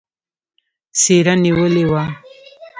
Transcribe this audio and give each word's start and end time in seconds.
څېره 0.99 1.33
نېولې 1.43 1.83
وه. 1.91 2.03